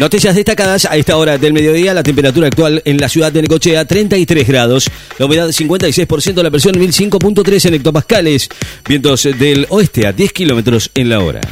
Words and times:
Noticias 0.00 0.34
destacadas 0.34 0.86
a 0.86 0.96
esta 0.96 1.18
hora 1.18 1.36
del 1.36 1.52
mediodía. 1.52 1.92
La 1.92 2.02
temperatura 2.02 2.46
actual 2.46 2.80
en 2.86 2.96
la 2.96 3.06
ciudad 3.06 3.30
de 3.30 3.42
Necochea, 3.42 3.84
33 3.84 4.48
grados. 4.48 4.90
La 5.18 5.26
humedad, 5.26 5.48
56%. 5.48 6.42
La 6.42 6.50
presión, 6.50 6.74
1005.3 6.76 7.66
en 7.66 7.74
hectopascales. 7.74 8.48
Vientos 8.88 9.28
del 9.38 9.66
oeste 9.68 10.06
a 10.06 10.12
10 10.12 10.32
kilómetros 10.32 10.90
en 10.94 11.10
la 11.10 11.20
hora. 11.20 11.42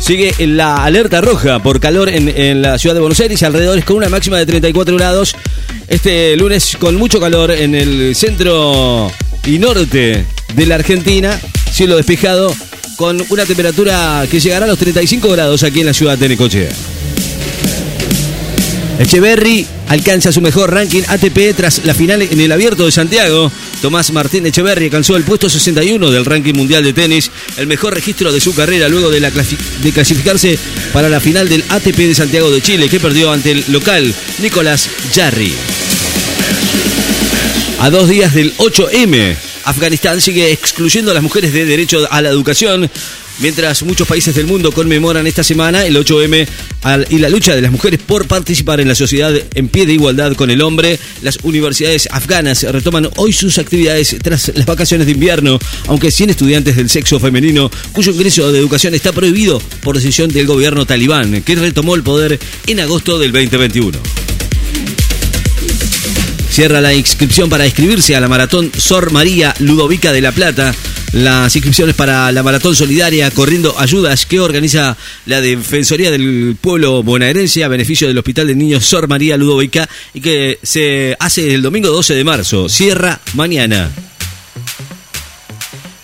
Sigue 0.00 0.34
la 0.46 0.82
alerta 0.82 1.20
roja 1.20 1.62
por 1.62 1.78
calor 1.78 2.08
en, 2.08 2.62
la 2.62 2.78
ciudad 2.78 2.94
de 2.94 3.00
Buenos 3.02 3.20
Aires 3.20 3.42
alrededores 3.42 3.84
con 3.84 3.98
una 3.98 4.08
máxima 4.08 4.38
de 4.38 4.46
34 4.46 4.96
grados. 4.96 5.36
Este 5.88 6.34
lunes 6.38 6.74
con 6.80 6.96
mucho 6.96 7.20
calor 7.20 7.50
en 7.50 7.74
el 7.74 8.16
centro 8.16 9.12
y 9.44 9.58
norte 9.58 10.24
de 10.54 10.66
la 10.66 10.76
Argentina. 10.76 11.38
Cielo 11.70 11.98
despejado 11.98 12.54
con 13.02 13.20
una 13.30 13.44
temperatura 13.44 14.24
que 14.30 14.38
llegará 14.38 14.64
a 14.64 14.68
los 14.68 14.78
35 14.78 15.28
grados 15.30 15.64
aquí 15.64 15.80
en 15.80 15.86
la 15.86 15.92
ciudad 15.92 16.16
de 16.16 16.28
Necochea. 16.28 16.70
Echeverry 19.00 19.66
alcanza 19.88 20.30
su 20.30 20.40
mejor 20.40 20.72
ranking 20.72 21.02
ATP 21.08 21.56
tras 21.56 21.84
la 21.84 21.94
final 21.94 22.22
en 22.22 22.40
el 22.40 22.52
Abierto 22.52 22.84
de 22.84 22.92
Santiago. 22.92 23.50
Tomás 23.80 24.12
Martín 24.12 24.46
Echeverry 24.46 24.84
alcanzó 24.84 25.16
el 25.16 25.24
puesto 25.24 25.50
61 25.50 26.12
del 26.12 26.24
ranking 26.24 26.54
mundial 26.54 26.84
de 26.84 26.92
tenis, 26.92 27.28
el 27.56 27.66
mejor 27.66 27.92
registro 27.92 28.30
de 28.30 28.40
su 28.40 28.54
carrera 28.54 28.88
luego 28.88 29.10
de, 29.10 29.18
de 29.18 29.92
clasificarse 29.92 30.56
para 30.92 31.08
la 31.08 31.18
final 31.18 31.48
del 31.48 31.64
ATP 31.70 31.96
de 31.96 32.14
Santiago 32.14 32.52
de 32.52 32.62
Chile, 32.62 32.88
que 32.88 33.00
perdió 33.00 33.32
ante 33.32 33.50
el 33.50 33.64
local 33.66 34.14
Nicolás 34.38 34.88
Jarry. 35.12 35.52
A 37.80 37.90
dos 37.90 38.08
días 38.08 38.32
del 38.32 38.56
8M, 38.58 39.34
Afganistán 39.64 40.20
sigue 40.20 40.52
excluyendo 40.52 41.10
a 41.10 41.14
las 41.14 41.22
mujeres 41.22 41.52
de 41.52 41.64
derecho 41.64 42.06
a 42.10 42.20
la 42.20 42.28
educación. 42.28 42.90
Mientras 43.38 43.82
muchos 43.82 44.06
países 44.06 44.34
del 44.34 44.46
mundo 44.46 44.72
conmemoran 44.72 45.26
esta 45.26 45.42
semana 45.42 45.86
el 45.86 45.96
8M 45.96 46.46
y 47.08 47.18
la 47.18 47.28
lucha 47.28 47.54
de 47.54 47.62
las 47.62 47.72
mujeres 47.72 47.98
por 48.00 48.26
participar 48.26 48.80
en 48.80 48.88
la 48.88 48.94
sociedad 48.94 49.32
en 49.54 49.68
pie 49.68 49.86
de 49.86 49.94
igualdad 49.94 50.34
con 50.34 50.50
el 50.50 50.60
hombre, 50.60 50.98
las 51.22 51.38
universidades 51.42 52.08
afganas 52.10 52.62
retoman 52.62 53.08
hoy 53.16 53.32
sus 53.32 53.58
actividades 53.58 54.16
tras 54.22 54.52
las 54.54 54.66
vacaciones 54.66 55.06
de 55.06 55.12
invierno, 55.14 55.58
aunque 55.86 56.10
sin 56.10 56.30
estudiantes 56.30 56.76
del 56.76 56.90
sexo 56.90 57.18
femenino, 57.18 57.70
cuyo 57.92 58.12
ingreso 58.12 58.52
de 58.52 58.58
educación 58.58 58.94
está 58.94 59.12
prohibido 59.12 59.60
por 59.82 59.96
decisión 59.96 60.30
del 60.30 60.46
gobierno 60.46 60.84
talibán, 60.84 61.42
que 61.42 61.54
retomó 61.54 61.94
el 61.94 62.02
poder 62.02 62.38
en 62.66 62.80
agosto 62.80 63.18
del 63.18 63.32
2021. 63.32 63.98
Cierra 66.52 66.82
la 66.82 66.92
inscripción 66.92 67.48
para 67.48 67.64
inscribirse 67.64 68.14
a 68.14 68.20
la 68.20 68.28
maratón 68.28 68.70
Sor 68.76 69.10
María 69.10 69.54
Ludovica 69.60 70.12
de 70.12 70.20
la 70.20 70.32
Plata. 70.32 70.74
Las 71.14 71.56
inscripciones 71.56 71.94
para 71.94 72.30
la 72.30 72.42
maratón 72.42 72.76
solidaria 72.76 73.30
Corriendo 73.30 73.74
Ayudas 73.78 74.26
que 74.26 74.38
organiza 74.38 74.98
la 75.24 75.40
Defensoría 75.40 76.10
del 76.10 76.54
Pueblo 76.60 77.02
Bonaerense 77.02 77.64
a 77.64 77.68
beneficio 77.68 78.06
del 78.06 78.18
Hospital 78.18 78.48
de 78.48 78.54
Niños 78.54 78.84
Sor 78.84 79.08
María 79.08 79.38
Ludovica 79.38 79.88
y 80.12 80.20
que 80.20 80.58
se 80.62 81.16
hace 81.18 81.54
el 81.54 81.62
domingo 81.62 81.88
12 81.88 82.14
de 82.14 82.24
marzo. 82.24 82.68
Cierra 82.68 83.18
mañana. 83.32 83.90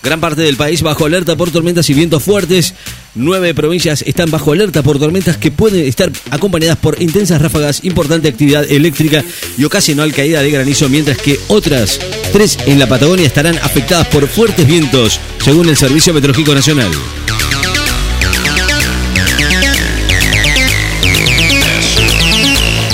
Gran 0.01 0.19
parte 0.19 0.41
del 0.41 0.57
país 0.57 0.81
bajo 0.81 1.05
alerta 1.05 1.35
por 1.35 1.51
tormentas 1.51 1.87
y 1.91 1.93
vientos 1.93 2.23
fuertes. 2.23 2.73
Nueve 3.15 3.55
provincias 3.55 4.03
están 4.03 4.29
bajo 4.29 4.51
alerta 4.51 4.83
por 4.83 4.99
tormentas 4.99 5.35
que 5.37 5.49
pueden 5.49 5.85
estar 5.85 6.11
acompañadas 6.29 6.77
por 6.77 7.01
intensas 7.01 7.41
ráfagas, 7.41 7.83
importante 7.83 8.27
actividad 8.27 8.69
eléctrica 8.69 9.23
y 9.57 9.63
ocasional 9.63 10.13
caída 10.13 10.41
de 10.41 10.51
granizo, 10.51 10.89
mientras 10.89 11.17
que 11.17 11.39
otras 11.47 11.99
tres 12.31 12.57
en 12.67 12.77
la 12.77 12.87
Patagonia 12.87 13.25
estarán 13.25 13.57
afectadas 13.57 14.07
por 14.07 14.27
fuertes 14.27 14.67
vientos, 14.67 15.19
según 15.43 15.69
el 15.69 15.77
Servicio 15.77 16.13
Meteorológico 16.13 16.53
Nacional. 16.53 16.91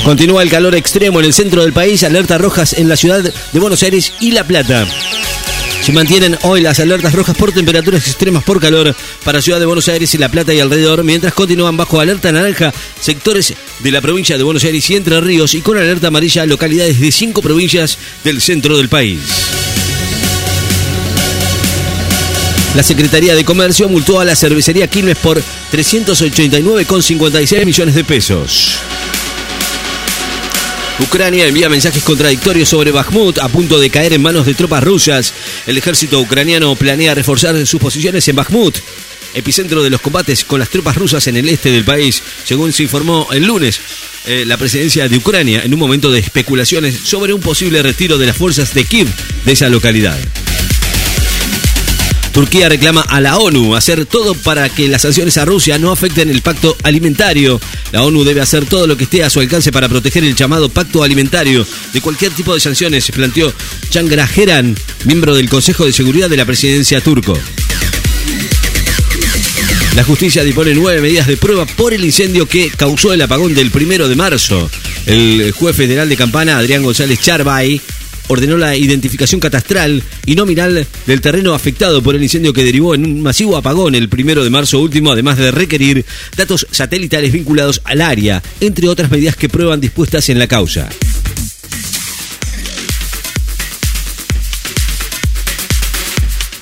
Continúa 0.05 0.43
el 0.43 0.49
calor 0.49 0.75
extremo 0.75 1.19
en 1.19 1.25
el 1.25 1.33
centro 1.33 1.63
del 1.63 1.73
país, 1.73 2.03
alerta 2.03 2.37
rojas 2.37 2.73
en 2.73 2.87
la 2.87 2.95
ciudad 2.95 3.21
de 3.23 3.59
Buenos 3.59 3.81
Aires 3.83 4.13
y 4.19 4.31
La 4.31 4.45
Plata. 4.45 4.87
Se 5.85 5.91
mantienen 5.91 6.35
hoy 6.41 6.61
las 6.61 6.79
alertas 6.79 7.13
rojas 7.13 7.37
por 7.37 7.51
temperaturas 7.51 8.07
extremas 8.07 8.43
por 8.43 8.59
calor 8.59 8.95
para 9.23 9.39
Ciudad 9.39 9.59
de 9.59 9.67
Buenos 9.67 9.87
Aires 9.87 10.11
y 10.15 10.17
La 10.17 10.29
Plata 10.29 10.51
y 10.51 10.59
alrededor, 10.59 11.03
mientras 11.03 11.31
continúan 11.31 11.77
bajo 11.77 11.99
alerta 11.99 12.31
naranja 12.31 12.73
sectores 12.99 13.53
de 13.81 13.91
la 13.91 14.01
provincia 14.01 14.35
de 14.35 14.43
Buenos 14.43 14.63
Aires 14.63 14.89
y 14.89 14.95
Entre 14.95 15.21
Ríos 15.21 15.53
y 15.53 15.61
con 15.61 15.77
alerta 15.77 16.07
amarilla 16.07 16.47
localidades 16.47 16.99
de 16.99 17.11
cinco 17.11 17.43
provincias 17.43 17.99
del 18.23 18.41
centro 18.41 18.77
del 18.77 18.89
país. 18.89 19.19
La 22.73 22.81
Secretaría 22.81 23.35
de 23.35 23.45
Comercio 23.45 23.87
multó 23.87 24.19
a 24.19 24.25
la 24.25 24.35
cervecería 24.35 24.87
Quilmes 24.87 25.19
por 25.19 25.39
389,56 25.71 27.63
millones 27.63 27.93
de 27.93 28.03
pesos. 28.03 28.74
Ucrania 30.99 31.45
envía 31.45 31.67
mensajes 31.67 32.03
contradictorios 32.03 32.69
sobre 32.69 32.91
Bakhmut 32.91 33.39
a 33.39 33.49
punto 33.49 33.79
de 33.79 33.89
caer 33.89 34.13
en 34.13 34.21
manos 34.21 34.45
de 34.45 34.53
tropas 34.53 34.83
rusas. 34.83 35.33
El 35.67 35.77
ejército 35.77 36.21
ucraniano 36.21 36.73
planea 36.75 37.13
reforzar 37.13 37.67
sus 37.67 37.81
posiciones 37.81 38.25
en 38.29 38.37
Bakhmut, 38.37 38.77
epicentro 39.33 39.83
de 39.83 39.89
los 39.89 39.99
combates 39.99 40.45
con 40.45 40.59
las 40.59 40.69
tropas 40.69 40.95
rusas 40.95 41.27
en 41.27 41.35
el 41.35 41.49
este 41.49 41.69
del 41.69 41.83
país, 41.83 42.23
según 42.45 42.71
se 42.71 42.83
informó 42.83 43.27
el 43.33 43.43
lunes. 43.43 43.81
Eh, 44.25 44.45
la 44.45 44.57
presidencia 44.57 45.09
de 45.09 45.17
Ucrania 45.17 45.63
en 45.63 45.73
un 45.73 45.79
momento 45.79 46.11
de 46.11 46.19
especulaciones 46.19 46.95
sobre 47.03 47.33
un 47.33 47.41
posible 47.41 47.83
retiro 47.83 48.17
de 48.17 48.27
las 48.27 48.37
fuerzas 48.37 48.73
de 48.73 48.85
Kiev 48.85 49.07
de 49.43 49.51
esa 49.51 49.67
localidad. 49.67 50.17
Turquía 52.35 52.67
reclama 52.67 52.99
a 52.99 53.21
la 53.21 53.37
ONU 53.37 53.77
hacer 53.77 54.05
todo 54.05 54.35
para 54.35 54.67
que 54.67 54.89
las 54.89 55.03
sanciones 55.03 55.37
a 55.37 55.45
Rusia 55.45 55.79
no 55.79 55.89
afecten 55.89 56.29
el 56.29 56.41
pacto 56.41 56.75
alimentario. 56.83 57.61
La 57.93 58.03
ONU 58.03 58.25
debe 58.25 58.41
hacer 58.41 58.65
todo 58.65 58.87
lo 58.87 58.97
que 58.97 59.05
esté 59.05 59.23
a 59.23 59.29
su 59.29 59.39
alcance 59.39 59.71
para 59.71 59.87
proteger 59.87 60.21
el 60.25 60.35
llamado 60.35 60.67
pacto 60.67 61.01
alimentario 61.01 61.65
de 61.93 62.01
cualquier 62.01 62.33
tipo 62.33 62.53
de 62.53 62.59
sanciones, 62.59 63.09
planteó 63.11 63.53
Changrajeran, 63.89 64.75
miembro 65.05 65.33
del 65.33 65.47
Consejo 65.47 65.85
de 65.85 65.93
Seguridad 65.93 66.29
de 66.29 66.35
la 66.35 66.43
presidencia 66.43 66.99
turco. 66.99 67.39
La 69.95 70.03
justicia 70.03 70.43
dispone 70.43 70.73
nueve 70.73 70.99
medidas 70.99 71.27
de 71.27 71.37
prueba 71.37 71.65
por 71.65 71.93
el 71.93 72.03
incendio 72.03 72.49
que 72.49 72.69
causó 72.69 73.13
el 73.13 73.21
apagón 73.21 73.55
del 73.55 73.71
primero 73.71 74.09
de 74.09 74.15
marzo. 74.17 74.69
El 75.05 75.53
juez 75.53 75.73
federal 75.73 76.09
de 76.09 76.17
Campana, 76.17 76.57
Adrián 76.57 76.83
González 76.83 77.17
Charbay, 77.21 77.79
ordenó 78.27 78.57
la 78.57 78.75
identificación 78.75 79.39
catastral 79.39 80.03
y 80.25 80.35
nominal 80.35 80.85
del 81.05 81.21
terreno 81.21 81.53
afectado 81.53 82.01
por 82.01 82.15
el 82.15 82.23
incendio 82.23 82.53
que 82.53 82.63
derivó 82.63 82.95
en 82.95 83.05
un 83.05 83.21
masivo 83.21 83.57
apagón 83.57 83.95
el 83.95 84.09
primero 84.09 84.43
de 84.43 84.49
marzo 84.49 84.79
último, 84.79 85.11
además 85.11 85.37
de 85.37 85.51
requerir 85.51 86.05
datos 86.35 86.67
satelitales 86.71 87.31
vinculados 87.31 87.81
al 87.83 88.01
área, 88.01 88.41
entre 88.59 88.87
otras 88.87 89.11
medidas 89.11 89.35
que 89.35 89.49
prueban 89.49 89.81
dispuestas 89.81 90.29
en 90.29 90.39
la 90.39 90.47
causa. 90.47 90.89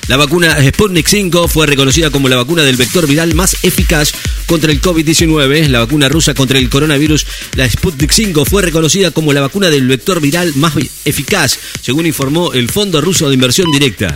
La 0.06 0.18
vacuna 0.18 0.56
Sputnik 0.62 1.08
5 1.08 1.48
fue 1.48 1.66
reconocida 1.66 2.10
como 2.10 2.28
la 2.28 2.36
vacuna 2.36 2.62
del 2.62 2.76
vector 2.76 3.06
viral 3.06 3.34
más 3.34 3.56
eficaz 3.62 4.12
contra 4.44 4.70
el 4.70 4.82
COVID-19. 4.82 5.68
La 5.68 5.78
vacuna 5.78 6.10
rusa 6.10 6.34
contra 6.34 6.58
el 6.58 6.68
coronavirus, 6.68 7.26
la 7.54 7.68
Sputnik 7.68 8.12
5, 8.12 8.44
fue 8.44 8.60
reconocida 8.60 9.12
como 9.12 9.32
la 9.32 9.40
vacuna 9.40 9.70
del 9.70 9.88
vector 9.88 10.20
viral 10.20 10.52
más 10.56 10.74
eficaz, 11.06 11.58
según 11.80 12.04
informó 12.04 12.52
el 12.52 12.68
Fondo 12.68 13.00
Ruso 13.00 13.28
de 13.28 13.34
Inversión 13.34 13.70
Directa. 13.72 14.14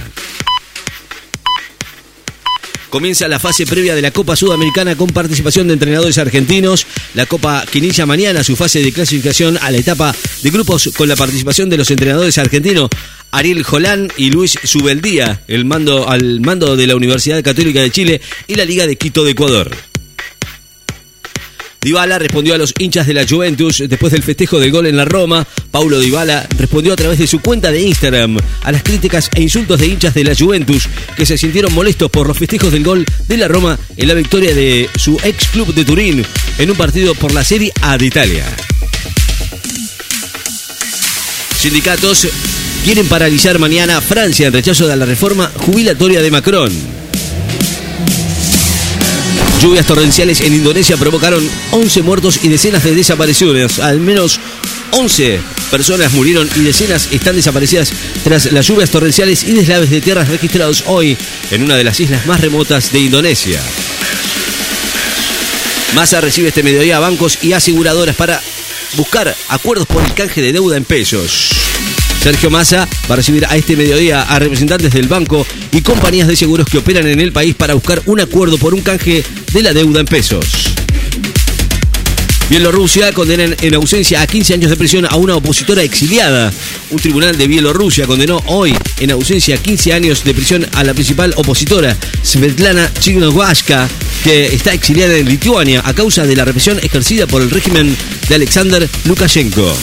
Comienza 2.90 3.28
la 3.28 3.38
fase 3.38 3.66
previa 3.66 3.94
de 3.94 4.02
la 4.02 4.10
Copa 4.10 4.34
Sudamericana 4.34 4.96
con 4.96 5.08
participación 5.08 5.68
de 5.68 5.74
entrenadores 5.74 6.16
argentinos. 6.16 6.86
La 7.14 7.26
Copa 7.26 7.64
que 7.70 7.78
inicia 7.78 8.06
mañana 8.06 8.42
su 8.42 8.56
fase 8.56 8.82
de 8.82 8.92
clasificación 8.92 9.58
a 9.60 9.70
la 9.70 9.78
etapa 9.78 10.14
de 10.42 10.50
grupos 10.50 10.90
con 10.96 11.06
la 11.06 11.16
participación 11.16 11.68
de 11.68 11.76
los 11.76 11.90
entrenadores 11.90 12.38
argentinos 12.38 12.88
Ariel 13.30 13.62
Jolán 13.62 14.10
y 14.16 14.30
Luis 14.30 14.58
Subeldía, 14.62 15.42
el 15.48 15.64
mando, 15.64 16.08
al 16.08 16.40
mando 16.40 16.76
de 16.76 16.86
la 16.86 16.96
Universidad 16.96 17.42
Católica 17.42 17.80
de 17.80 17.90
Chile 17.90 18.20
y 18.46 18.54
la 18.54 18.64
Liga 18.64 18.86
de 18.86 18.96
Quito 18.96 19.24
de 19.24 19.32
Ecuador. 19.32 19.76
Dybala 21.80 22.18
respondió 22.18 22.54
a 22.54 22.58
los 22.58 22.74
hinchas 22.78 23.06
de 23.06 23.14
la 23.14 23.26
Juventus 23.26 23.84
después 23.88 24.12
del 24.12 24.22
festejo 24.22 24.58
del 24.58 24.72
gol 24.72 24.86
en 24.86 24.96
la 24.96 25.04
Roma. 25.04 25.46
Paulo 25.70 26.00
Dybala 26.00 26.46
respondió 26.58 26.92
a 26.92 26.96
través 26.96 27.18
de 27.18 27.26
su 27.26 27.40
cuenta 27.40 27.70
de 27.70 27.80
Instagram 27.82 28.36
a 28.62 28.72
las 28.72 28.82
críticas 28.82 29.30
e 29.34 29.42
insultos 29.42 29.78
de 29.78 29.86
hinchas 29.86 30.12
de 30.12 30.24
la 30.24 30.34
Juventus 30.34 30.88
que 31.16 31.24
se 31.24 31.38
sintieron 31.38 31.72
molestos 31.72 32.10
por 32.10 32.26
los 32.26 32.36
festejos 32.36 32.72
del 32.72 32.82
gol 32.82 33.06
de 33.28 33.36
la 33.36 33.46
Roma 33.46 33.78
en 33.96 34.08
la 34.08 34.14
victoria 34.14 34.54
de 34.54 34.90
su 34.96 35.18
ex 35.22 35.48
club 35.48 35.72
de 35.72 35.84
Turín 35.84 36.24
en 36.58 36.70
un 36.70 36.76
partido 36.76 37.14
por 37.14 37.32
la 37.32 37.44
Serie 37.44 37.72
A 37.80 37.96
de 37.96 38.06
Italia. 38.06 38.44
Sindicatos 41.58 42.28
quieren 42.84 43.06
paralizar 43.08 43.58
mañana 43.58 44.00
Francia 44.00 44.46
en 44.46 44.52
rechazo 44.52 44.86
de 44.86 44.96
la 44.96 45.06
reforma 45.06 45.50
jubilatoria 45.56 46.22
de 46.22 46.30
Macron. 46.30 46.72
Lluvias 49.62 49.86
torrenciales 49.86 50.40
en 50.40 50.54
Indonesia 50.54 50.96
provocaron 50.96 51.48
11 51.72 52.02
muertos 52.02 52.40
y 52.42 52.48
decenas 52.48 52.84
de 52.84 52.94
desapariciones. 52.94 53.80
Al 53.80 54.00
menos 54.00 54.38
11 54.92 55.40
personas 55.70 56.12
murieron 56.12 56.48
y 56.56 56.60
decenas 56.60 57.08
están 57.10 57.36
desaparecidas 57.36 57.92
tras 58.24 58.52
las 58.52 58.66
lluvias 58.66 58.90
torrenciales 58.90 59.44
y 59.44 59.52
deslaves 59.52 59.90
de 59.90 60.00
tierras 60.00 60.28
registrados 60.28 60.84
hoy 60.86 61.16
en 61.50 61.62
una 61.62 61.76
de 61.76 61.84
las 61.84 61.98
islas 62.00 62.26
más 62.26 62.40
remotas 62.40 62.92
de 62.92 63.00
Indonesia. 63.00 63.60
Massa 65.94 66.20
recibe 66.20 66.48
este 66.48 66.62
mediodía 66.62 66.98
a 66.98 67.00
bancos 67.00 67.38
y 67.42 67.52
aseguradoras 67.52 68.14
para 68.14 68.40
buscar 68.96 69.34
acuerdos 69.48 69.86
por 69.86 70.04
el 70.04 70.14
canje 70.14 70.40
de 70.40 70.52
deuda 70.52 70.76
en 70.76 70.84
pesos. 70.84 71.57
Sergio 72.22 72.50
Massa 72.50 72.88
va 73.08 73.14
a 73.14 73.16
recibir 73.16 73.46
a 73.46 73.56
este 73.56 73.76
mediodía 73.76 74.22
a 74.22 74.38
representantes 74.38 74.92
del 74.92 75.08
banco 75.08 75.46
y 75.72 75.80
compañías 75.82 76.28
de 76.28 76.36
seguros 76.36 76.68
que 76.68 76.78
operan 76.78 77.06
en 77.06 77.20
el 77.20 77.32
país 77.32 77.54
para 77.54 77.74
buscar 77.74 78.02
un 78.06 78.20
acuerdo 78.20 78.58
por 78.58 78.74
un 78.74 78.80
canje 78.80 79.24
de 79.52 79.62
la 79.62 79.72
deuda 79.72 80.00
en 80.00 80.06
pesos. 80.06 80.74
Bielorrusia 82.50 83.12
condenan 83.12 83.54
en 83.60 83.74
ausencia 83.74 84.22
a 84.22 84.26
15 84.26 84.54
años 84.54 84.70
de 84.70 84.76
prisión 84.76 85.06
a 85.06 85.16
una 85.16 85.36
opositora 85.36 85.82
exiliada. 85.82 86.50
Un 86.90 86.98
tribunal 86.98 87.36
de 87.36 87.46
Bielorrusia 87.46 88.06
condenó 88.06 88.42
hoy 88.46 88.74
en 89.00 89.10
ausencia 89.10 89.56
a 89.56 89.58
15 89.58 89.92
años 89.92 90.24
de 90.24 90.32
prisión 90.32 90.66
a 90.72 90.82
la 90.82 90.94
principal 90.94 91.34
opositora, 91.36 91.94
Svetlana 92.22 92.90
Chignowaska, 93.00 93.86
que 94.24 94.46
está 94.46 94.72
exiliada 94.72 95.14
en 95.16 95.28
Lituania 95.28 95.82
a 95.84 95.92
causa 95.92 96.24
de 96.24 96.36
la 96.36 96.46
represión 96.46 96.78
ejercida 96.82 97.26
por 97.26 97.42
el 97.42 97.50
régimen 97.50 97.94
de 98.28 98.34
Alexander 98.34 98.88
Lukashenko. 99.04 99.76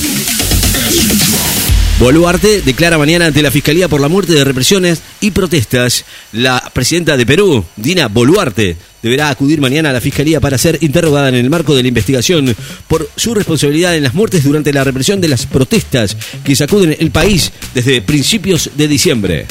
Boluarte 1.98 2.62
declara 2.62 2.98
mañana 2.98 3.28
ante 3.28 3.42
la 3.42 3.52
Fiscalía 3.52 3.88
por 3.88 4.02
la 4.02 4.10
muerte 4.10 4.34
de 4.34 4.44
represiones 4.44 5.02
y 5.22 5.32
protestas. 5.32 6.04
La 6.34 6.62
presidenta 6.74 7.16
de 7.16 7.26
Perú, 7.26 7.64
Dina 7.78 8.10
Boluarte, 8.10 8.76
deberá 9.02 9.30
acudir 9.30 9.62
mañana 9.62 9.92
a 9.92 9.94
la 9.94 10.02
Fiscalía 10.02 10.42
para 10.42 10.58
ser 10.58 10.78
interrogada 10.82 11.30
en 11.30 11.36
el 11.36 11.50
marco 11.50 11.74
de 11.74 11.84
la 11.84 11.88
investigación 11.88 12.54
por 12.90 13.10
su 13.16 13.34
responsabilidad 13.34 13.96
en 13.96 14.04
las 14.04 14.14
muertes 14.14 14.44
durante 14.44 14.74
la 14.74 14.84
represión 14.84 15.22
de 15.22 15.30
las 15.30 15.46
protestas 15.46 16.18
que 16.44 16.56
sacuden 16.56 16.98
el 17.00 17.12
país 17.12 17.54
desde 17.74 18.02
principios 18.02 18.72
de 18.76 18.88
diciembre. 18.90 19.46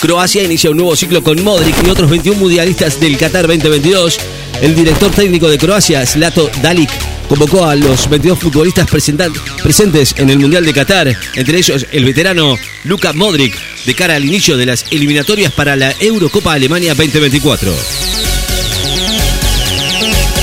Croacia 0.00 0.42
inicia 0.42 0.70
un 0.70 0.78
nuevo 0.78 0.96
ciclo 0.96 1.22
con 1.22 1.42
Modric 1.44 1.74
y 1.86 1.90
otros 1.90 2.08
21 2.08 2.38
mundialistas 2.38 2.98
del 2.98 3.18
Qatar 3.18 3.46
2022. 3.46 4.18
El 4.62 4.74
director 4.74 5.10
técnico 5.10 5.50
de 5.50 5.58
Croacia, 5.58 6.06
Slato 6.06 6.50
Dalic, 6.62 6.90
convocó 7.28 7.66
a 7.66 7.76
los 7.76 8.08
22 8.08 8.38
futbolistas 8.38 8.88
presentes 8.88 10.14
en 10.16 10.30
el 10.30 10.38
Mundial 10.38 10.64
de 10.64 10.72
Qatar, 10.72 11.16
entre 11.34 11.58
ellos 11.58 11.86
el 11.92 12.04
veterano 12.04 12.58
Luka 12.84 13.12
Modric, 13.12 13.56
de 13.84 13.94
cara 13.94 14.16
al 14.16 14.24
inicio 14.24 14.56
de 14.56 14.66
las 14.66 14.86
eliminatorias 14.90 15.52
para 15.52 15.76
la 15.76 15.92
Eurocopa 16.00 16.52
Alemania 16.52 16.94
2024. 16.94 17.74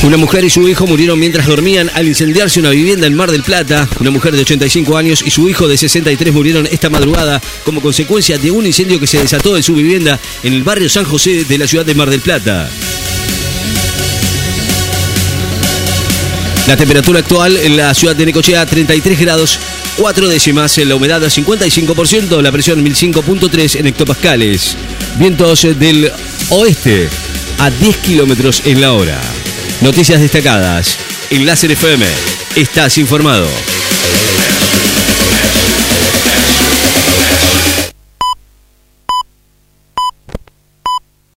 Una 0.03 0.17
mujer 0.17 0.45
y 0.45 0.51
su 0.51 0.67
hijo 0.69 0.85
murieron 0.85 1.17
mientras 1.17 1.47
dormían 1.47 1.89
al 1.95 2.07
incendiarse 2.07 2.59
una 2.59 2.69
vivienda 2.69 3.07
en 3.07 3.15
Mar 3.15 3.31
del 3.31 3.41
Plata. 3.41 3.89
Una 3.99 4.11
mujer 4.11 4.35
de 4.35 4.41
85 4.41 4.97
años 4.97 5.23
y 5.25 5.31
su 5.31 5.49
hijo 5.49 5.67
de 5.67 5.77
63 5.77 6.31
murieron 6.31 6.67
esta 6.67 6.91
madrugada 6.91 7.41
como 7.63 7.81
consecuencia 7.81 8.37
de 8.37 8.51
un 8.51 8.67
incendio 8.67 8.99
que 8.99 9.07
se 9.07 9.19
desató 9.19 9.57
en 9.57 9.63
su 9.63 9.73
vivienda 9.73 10.19
en 10.43 10.53
el 10.53 10.63
barrio 10.63 10.89
San 10.89 11.05
José 11.05 11.43
de 11.45 11.57
la 11.57 11.65
ciudad 11.65 11.87
de 11.87 11.95
Mar 11.95 12.11
del 12.11 12.21
Plata. 12.21 12.69
La 16.67 16.75
temperatura 16.75 17.19
actual 17.19 17.57
en 17.57 17.77
la 17.77 17.93
ciudad 17.93 18.15
de 18.15 18.25
Necochea 18.25 18.65
33 18.65 19.19
grados 19.19 19.59
4 19.97 20.27
décimas, 20.27 20.77
la 20.79 20.95
humedad 20.95 21.21
55%, 21.21 22.41
la 22.41 22.51
presión 22.51 22.83
1005.3 22.83 23.79
en 23.79 23.87
hectopascales. 23.87 24.75
Vientos 25.17 25.61
del 25.79 26.11
oeste 26.49 27.07
a 27.59 27.69
10 27.69 27.97
kilómetros 27.97 28.63
en 28.65 28.81
la 28.81 28.93
hora. 28.93 29.21
Noticias 29.81 30.19
destacadas. 30.19 30.97
En 31.29 31.45
Láser 31.45 31.71
FM. 31.71 32.05
Estás 32.55 32.97
informado. 32.97 33.47